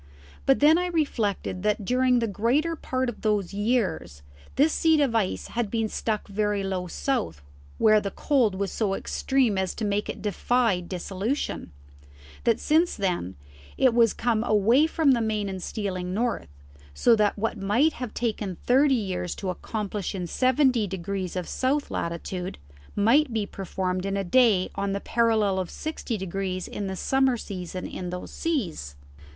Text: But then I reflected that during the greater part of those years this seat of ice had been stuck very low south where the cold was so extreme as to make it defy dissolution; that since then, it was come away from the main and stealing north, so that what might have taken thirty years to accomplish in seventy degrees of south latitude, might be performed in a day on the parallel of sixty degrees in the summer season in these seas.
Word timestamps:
But 0.47 0.61
then 0.61 0.79
I 0.79 0.87
reflected 0.87 1.61
that 1.61 1.85
during 1.85 2.17
the 2.17 2.27
greater 2.27 2.75
part 2.75 3.07
of 3.07 3.21
those 3.21 3.53
years 3.53 4.23
this 4.55 4.73
seat 4.73 4.99
of 4.99 5.13
ice 5.13 5.49
had 5.49 5.69
been 5.69 5.87
stuck 5.89 6.27
very 6.27 6.63
low 6.63 6.87
south 6.87 7.43
where 7.77 8.01
the 8.01 8.09
cold 8.09 8.55
was 8.55 8.71
so 8.71 8.95
extreme 8.95 9.59
as 9.59 9.75
to 9.75 9.85
make 9.85 10.09
it 10.09 10.23
defy 10.23 10.79
dissolution; 10.79 11.71
that 12.45 12.59
since 12.59 12.95
then, 12.95 13.35
it 13.77 13.93
was 13.93 14.11
come 14.15 14.43
away 14.43 14.87
from 14.87 15.11
the 15.11 15.21
main 15.21 15.47
and 15.47 15.61
stealing 15.61 16.15
north, 16.15 16.47
so 16.95 17.15
that 17.15 17.37
what 17.37 17.59
might 17.59 17.93
have 17.93 18.15
taken 18.15 18.57
thirty 18.65 18.95
years 18.95 19.35
to 19.35 19.51
accomplish 19.51 20.15
in 20.15 20.25
seventy 20.25 20.87
degrees 20.87 21.35
of 21.35 21.47
south 21.47 21.91
latitude, 21.91 22.57
might 22.95 23.31
be 23.31 23.45
performed 23.45 24.07
in 24.07 24.17
a 24.17 24.23
day 24.23 24.71
on 24.73 24.93
the 24.93 24.99
parallel 24.99 25.59
of 25.59 25.69
sixty 25.69 26.17
degrees 26.17 26.67
in 26.67 26.87
the 26.87 26.95
summer 26.95 27.37
season 27.37 27.85
in 27.85 28.09
these 28.09 28.31
seas. 28.31 28.95